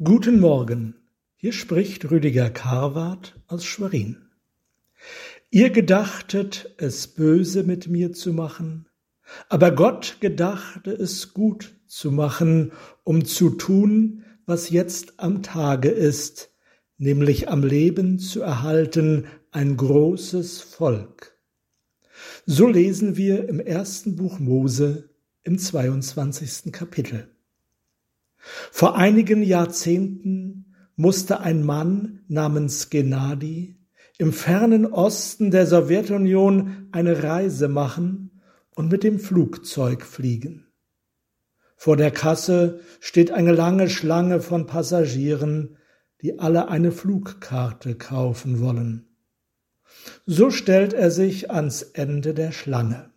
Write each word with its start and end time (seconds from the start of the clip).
Guten 0.00 0.38
Morgen, 0.38 0.94
hier 1.34 1.52
spricht 1.52 2.08
Rüdiger 2.08 2.50
Karwart 2.50 3.34
aus 3.48 3.64
Schwerin. 3.64 4.28
Ihr 5.50 5.70
gedachtet, 5.70 6.72
es 6.78 7.08
böse 7.08 7.64
mit 7.64 7.88
mir 7.88 8.12
zu 8.12 8.32
machen, 8.32 8.86
aber 9.48 9.72
Gott 9.72 10.18
gedachte 10.20 10.92
es 10.92 11.34
gut 11.34 11.74
zu 11.88 12.12
machen, 12.12 12.70
um 13.02 13.24
zu 13.24 13.50
tun, 13.50 14.22
was 14.46 14.70
jetzt 14.70 15.14
am 15.16 15.42
Tage 15.42 15.88
ist, 15.88 16.52
nämlich 16.96 17.48
am 17.48 17.64
Leben 17.64 18.20
zu 18.20 18.40
erhalten 18.40 19.26
ein 19.50 19.76
großes 19.76 20.60
Volk. 20.60 21.36
So 22.46 22.68
lesen 22.68 23.16
wir 23.16 23.48
im 23.48 23.58
ersten 23.58 24.14
Buch 24.14 24.38
Mose 24.38 25.10
im 25.42 25.58
22. 25.58 26.70
Kapitel. 26.70 27.34
Vor 28.38 28.96
einigen 28.96 29.42
Jahrzehnten 29.42 30.74
musste 30.96 31.40
ein 31.40 31.64
Mann 31.64 32.24
namens 32.28 32.90
Gennadi 32.90 33.76
im 34.18 34.32
fernen 34.32 34.86
Osten 34.86 35.50
der 35.50 35.66
Sowjetunion 35.66 36.88
eine 36.90 37.22
Reise 37.22 37.68
machen 37.68 38.42
und 38.74 38.90
mit 38.90 39.04
dem 39.04 39.20
Flugzeug 39.20 40.04
fliegen. 40.04 40.66
Vor 41.76 41.96
der 41.96 42.10
Kasse 42.10 42.80
steht 42.98 43.30
eine 43.30 43.52
lange 43.52 43.88
Schlange 43.88 44.40
von 44.40 44.66
Passagieren, 44.66 45.76
die 46.20 46.40
alle 46.40 46.68
eine 46.68 46.90
Flugkarte 46.90 47.94
kaufen 47.94 48.60
wollen. 48.60 49.06
So 50.26 50.50
stellt 50.50 50.92
er 50.92 51.12
sich 51.12 51.52
ans 51.52 51.82
Ende 51.82 52.34
der 52.34 52.50
Schlange. 52.50 53.12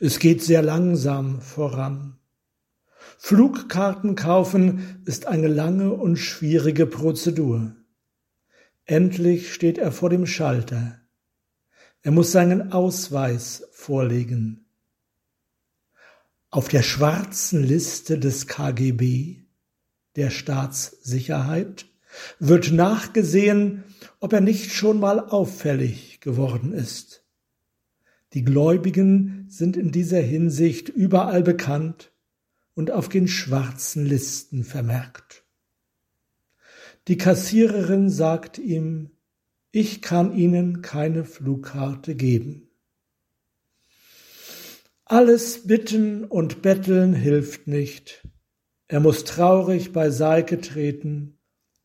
Es 0.00 0.18
geht 0.18 0.42
sehr 0.42 0.62
langsam 0.62 1.40
voran. 1.40 2.18
Flugkarten 3.20 4.14
kaufen 4.14 5.02
ist 5.04 5.26
eine 5.26 5.48
lange 5.48 5.92
und 5.92 6.16
schwierige 6.16 6.86
Prozedur. 6.86 7.74
Endlich 8.84 9.52
steht 9.52 9.76
er 9.76 9.90
vor 9.90 10.08
dem 10.08 10.24
Schalter. 10.24 11.00
Er 12.02 12.12
muss 12.12 12.30
seinen 12.30 12.72
Ausweis 12.72 13.64
vorlegen. 13.72 14.66
Auf 16.50 16.68
der 16.68 16.82
schwarzen 16.82 17.64
Liste 17.64 18.20
des 18.20 18.46
KGB, 18.46 19.42
der 20.14 20.30
Staatssicherheit, 20.30 21.86
wird 22.38 22.70
nachgesehen, 22.70 23.82
ob 24.20 24.32
er 24.32 24.40
nicht 24.40 24.72
schon 24.72 25.00
mal 25.00 25.18
auffällig 25.18 26.20
geworden 26.20 26.72
ist. 26.72 27.24
Die 28.32 28.44
Gläubigen 28.44 29.46
sind 29.48 29.76
in 29.76 29.90
dieser 29.90 30.20
Hinsicht 30.20 30.88
überall 30.88 31.42
bekannt 31.42 32.12
und 32.78 32.92
auf 32.92 33.08
den 33.08 33.26
schwarzen 33.26 34.06
Listen 34.06 34.62
vermerkt. 34.62 35.42
Die 37.08 37.16
Kassiererin 37.16 38.08
sagt 38.08 38.56
ihm, 38.56 39.10
ich 39.72 40.00
kann 40.00 40.32
Ihnen 40.32 40.80
keine 40.80 41.24
Flugkarte 41.24 42.14
geben. 42.14 42.68
Alles 45.04 45.66
Bitten 45.66 46.22
und 46.22 46.62
Betteln 46.62 47.14
hilft 47.14 47.66
nicht. 47.66 48.22
Er 48.86 49.00
muss 49.00 49.24
traurig 49.24 49.92
beiseite 49.92 50.60
treten 50.60 51.36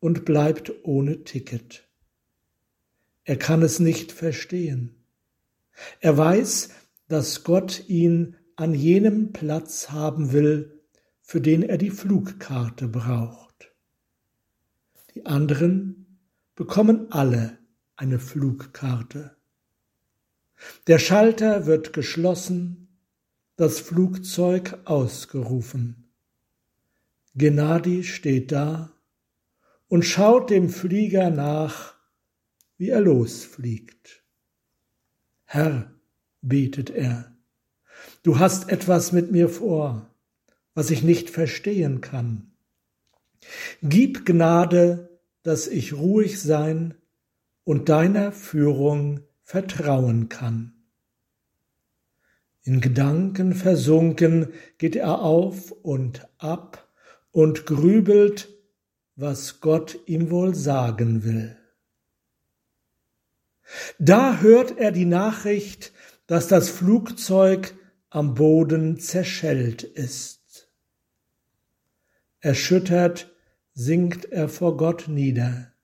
und 0.00 0.24
bleibt 0.24 0.72
ohne 0.82 1.22
Ticket. 1.22 1.88
Er 3.22 3.36
kann 3.36 3.62
es 3.62 3.78
nicht 3.78 4.10
verstehen. 4.10 5.04
Er 6.00 6.18
weiß, 6.18 6.70
dass 7.06 7.44
Gott 7.44 7.84
ihn 7.86 8.34
an 8.56 8.74
jenem 8.74 9.32
Platz 9.32 9.90
haben 9.90 10.32
will, 10.32 10.79
für 11.30 11.40
den 11.40 11.62
er 11.62 11.78
die 11.78 11.92
Flugkarte 11.92 12.88
braucht. 12.88 13.72
Die 15.14 15.26
anderen 15.26 16.18
bekommen 16.56 17.12
alle 17.12 17.56
eine 17.94 18.18
Flugkarte. 18.18 19.36
Der 20.88 20.98
Schalter 20.98 21.66
wird 21.66 21.92
geschlossen, 21.92 22.88
das 23.54 23.78
Flugzeug 23.78 24.80
ausgerufen. 24.86 26.10
Gennadi 27.36 28.02
steht 28.02 28.50
da 28.50 28.90
und 29.86 30.02
schaut 30.04 30.50
dem 30.50 30.68
Flieger 30.68 31.30
nach, 31.30 31.94
wie 32.76 32.88
er 32.88 33.02
losfliegt. 33.02 34.24
Herr, 35.44 35.94
betet 36.40 36.90
er, 36.90 37.32
du 38.24 38.40
hast 38.40 38.68
etwas 38.68 39.12
mit 39.12 39.30
mir 39.30 39.48
vor 39.48 40.09
was 40.80 40.90
ich 40.90 41.02
nicht 41.02 41.28
verstehen 41.28 42.00
kann. 42.00 42.52
Gib 43.82 44.24
Gnade, 44.24 45.20
dass 45.42 45.68
ich 45.68 45.92
ruhig 45.92 46.40
sein 46.40 46.94
und 47.64 47.90
deiner 47.90 48.32
Führung 48.32 49.20
vertrauen 49.42 50.30
kann. 50.30 50.72
In 52.62 52.80
Gedanken 52.80 53.52
versunken 53.52 54.54
geht 54.78 54.96
er 54.96 55.20
auf 55.20 55.70
und 55.70 56.26
ab 56.38 56.88
und 57.30 57.66
grübelt, 57.66 58.48
was 59.16 59.60
Gott 59.60 59.98
ihm 60.06 60.30
wohl 60.30 60.54
sagen 60.54 61.24
will. 61.24 61.58
Da 63.98 64.38
hört 64.38 64.78
er 64.78 64.92
die 64.92 65.04
Nachricht, 65.04 65.92
dass 66.26 66.48
das 66.48 66.70
Flugzeug 66.70 67.74
am 68.08 68.32
Boden 68.32 68.98
zerschellt 68.98 69.82
ist. 69.82 70.39
Erschüttert 72.40 73.30
sinkt 73.74 74.24
er 74.24 74.48
vor 74.48 74.78
Gott 74.78 75.08
nieder. 75.08 75.74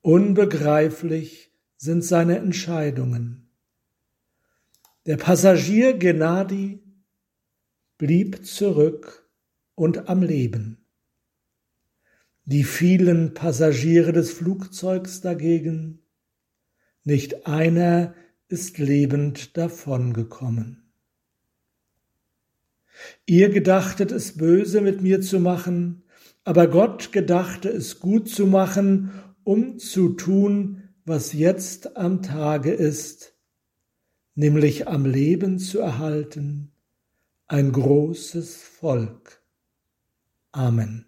Unbegreiflich 0.00 1.52
sind 1.76 2.04
seine 2.04 2.38
Entscheidungen. 2.38 3.48
Der 5.06 5.16
Passagier 5.16 5.96
Gennadi 5.96 6.82
blieb 7.96 8.44
zurück 8.44 9.30
und 9.76 10.08
am 10.08 10.22
Leben. 10.22 10.84
Die 12.44 12.64
vielen 12.64 13.34
Passagiere 13.34 14.12
des 14.12 14.32
Flugzeugs 14.32 15.20
dagegen, 15.20 16.02
nicht 17.04 17.46
einer 17.46 18.14
ist 18.48 18.78
lebend 18.78 19.56
davongekommen. 19.56 20.83
Ihr 23.26 23.48
gedachtet 23.50 24.12
es 24.12 24.36
böse 24.36 24.80
mit 24.80 25.02
mir 25.02 25.20
zu 25.20 25.40
machen, 25.40 26.02
aber 26.44 26.68
Gott 26.68 27.12
gedachte 27.12 27.68
es 27.68 28.00
gut 28.00 28.28
zu 28.28 28.46
machen, 28.46 29.10
um 29.44 29.78
zu 29.78 30.10
tun, 30.10 30.82
was 31.04 31.32
jetzt 31.32 31.96
am 31.96 32.22
Tage 32.22 32.72
ist, 32.72 33.34
nämlich 34.34 34.88
am 34.88 35.04
Leben 35.04 35.58
zu 35.58 35.80
erhalten, 35.80 36.72
ein 37.46 37.72
großes 37.72 38.56
Volk. 38.56 39.42
Amen. 40.52 41.06